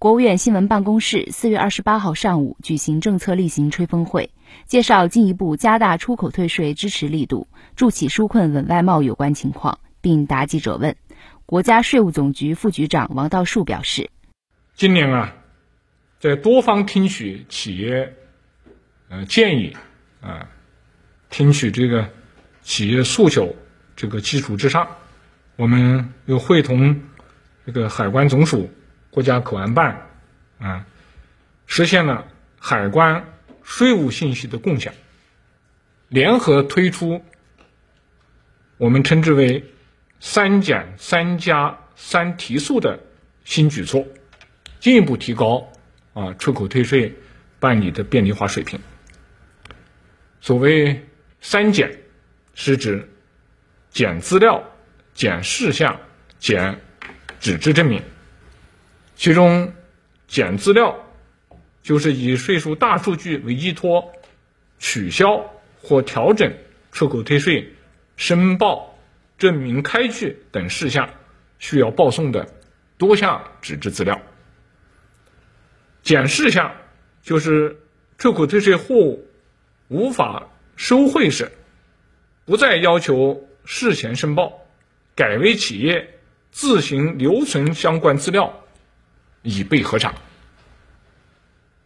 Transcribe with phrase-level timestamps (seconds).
[0.00, 4.30] 国务院新闻办公室四月二十八号上午举行政策例行吹风会，
[4.64, 10.94] 介绍进一步加大出口退税支持力度，助企纾困稳外贸有关情况，并答记者问。
[11.46, 14.08] 国家税务总局副局长王道树表示，
[14.76, 15.34] 今年啊，
[16.20, 18.14] 在多方听取企业
[19.08, 19.76] 呃建议
[20.20, 20.48] 啊，
[21.28, 22.08] 听取这个
[22.62, 23.56] 企业诉求
[23.96, 24.86] 这个基础之上，
[25.56, 27.00] 我们又会同
[27.66, 28.70] 这个海关总署。
[29.10, 30.06] 国家口岸办，
[30.58, 30.86] 啊，
[31.66, 33.24] 实现了海关
[33.62, 34.92] 税务信息的共享，
[36.08, 37.24] 联合推出
[38.76, 39.64] 我们称之为
[40.20, 43.00] “三减三加三提速”的
[43.44, 44.06] 新举措，
[44.80, 45.72] 进一步提高
[46.14, 47.14] 啊出口退税
[47.58, 48.80] 办理的便利化水平。
[50.40, 51.06] 所谓
[51.40, 52.00] “三减”，
[52.54, 53.08] 是指
[53.90, 54.62] 减资料、
[55.14, 56.00] 减事项、
[56.38, 56.80] 减
[57.40, 58.02] 纸质证明。
[59.18, 59.74] 其中，
[60.28, 60.96] 减资料
[61.82, 64.12] 就是以税收大数据为依托，
[64.78, 65.44] 取消
[65.82, 66.54] 或调整
[66.92, 67.72] 出口退税
[68.16, 68.96] 申报
[69.36, 71.10] 证明开具等事项
[71.58, 72.48] 需要报送的
[72.96, 74.22] 多项纸质资料。
[76.04, 76.72] 减事项
[77.20, 77.76] 就是
[78.18, 79.28] 出口退税货物
[79.88, 81.50] 无法收汇时，
[82.44, 84.60] 不再要求事前申报，
[85.16, 86.20] 改为企业
[86.52, 88.64] 自行留存相关资料。
[89.42, 90.14] 以备核查。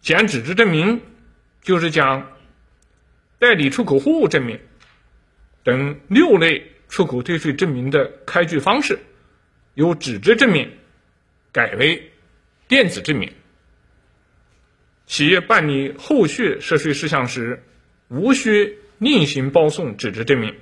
[0.00, 1.00] 减纸质证明，
[1.62, 2.33] 就是将
[3.39, 4.59] 代理出口货物证明
[5.62, 8.98] 等六类出口退税证明的开具方式，
[9.75, 10.72] 由纸质证明
[11.53, 12.11] 改为
[12.67, 13.33] 电子证明。
[15.06, 17.62] 企业办理后续涉税事项时，
[18.09, 20.56] 无需另行报送纸质证明，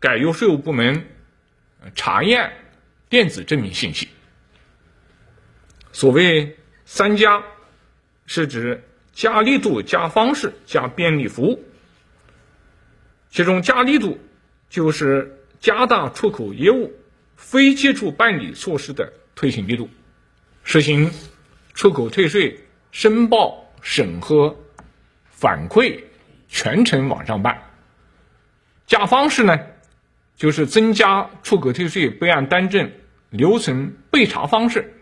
[0.00, 1.06] 改由税务部门
[1.94, 2.52] 查验
[3.08, 4.08] 电子证明信息。
[5.94, 7.44] 所谓“三加”，
[8.26, 11.62] 是指加力度、加方式、加便利服务。
[13.30, 14.18] 其中加力度
[14.68, 16.92] 就是加大出口业务
[17.36, 19.88] 非接触办理措施的推行力度，
[20.64, 21.12] 实行
[21.74, 22.58] 出口退税
[22.90, 24.56] 申报、审核、
[25.30, 26.02] 反馈
[26.48, 27.70] 全程网上办。
[28.88, 29.60] 加方式呢，
[30.36, 32.90] 就是增加出口退税备案单证
[33.30, 34.93] 流程备查方式。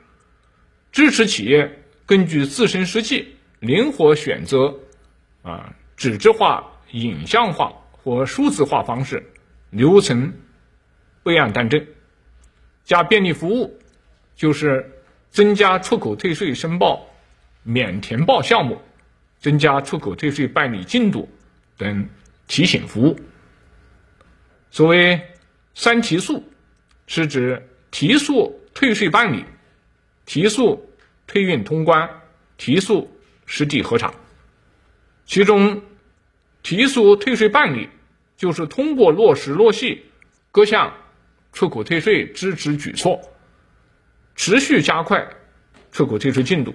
[0.92, 4.78] 支持企业根据自身实际灵活选择，
[5.42, 9.24] 啊，纸质化、影像化或数字化方式
[9.70, 10.34] 流程
[11.22, 11.86] 备案单证，
[12.84, 13.80] 加便利服务，
[14.36, 14.92] 就是
[15.30, 17.06] 增加出口退税申报
[17.62, 18.82] 免填报项目，
[19.38, 21.28] 增加出口退税办理进度
[21.78, 22.08] 等
[22.46, 23.18] 提醒服务。
[24.70, 25.22] 所谓
[25.74, 26.44] 三提速，
[27.06, 29.44] 是指提速退税办理。
[30.32, 30.90] 提速
[31.26, 32.08] 退运通关，
[32.56, 34.14] 提速实地核查。
[35.26, 35.82] 其中，
[36.62, 37.90] 提速退税办理
[38.38, 40.06] 就是通过落实落细
[40.50, 40.94] 各项
[41.52, 43.20] 出口退税支持举措，
[44.34, 45.28] 持续加快
[45.90, 46.74] 出口退税进度。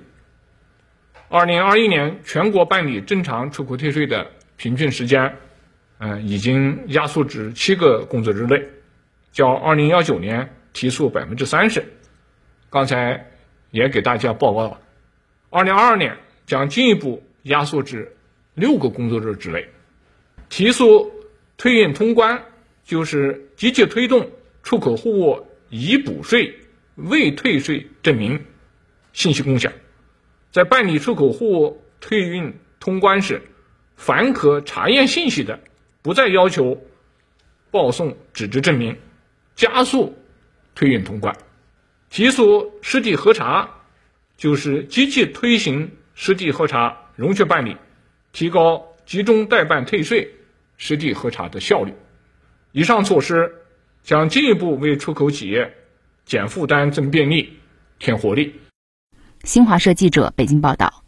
[1.28, 5.36] 二零二一年全国办理正常出口退税的平均时间，
[5.98, 8.64] 嗯，已经压缩至七个工作日内，
[9.32, 11.84] 较二零幺九年提速百分之三十。
[12.70, 13.32] 刚才。
[13.72, 14.80] 也给大家报告了，
[15.50, 18.16] 二零二二年将进一步压缩至
[18.54, 19.68] 六个工作日之内。
[20.50, 21.12] 提速
[21.58, 22.42] 退运通关，
[22.84, 24.30] 就是积极推动
[24.64, 26.54] 出口货物已补税
[26.96, 28.46] 未退税证明
[29.14, 29.72] 信息共享。
[30.52, 33.42] 在办理出口货物退运通关时，
[33.98, 35.60] 凡可查验信息的，
[36.02, 36.82] 不再要求
[37.70, 38.98] 报送纸质证明，
[39.56, 40.16] 加速
[40.74, 41.36] 退运通关。
[42.10, 43.70] 提速实地核查，
[44.38, 47.76] 就是积极推行实地核查融券办理，
[48.32, 50.28] 提高集中代办退税
[50.78, 51.94] 实地核查的效率。
[52.72, 53.52] 以上措施
[54.04, 55.76] 将进一步为出口企业
[56.26, 57.58] 减负担、增便利、
[58.00, 58.54] 添活力。
[59.44, 61.04] 新华社记者北京报道。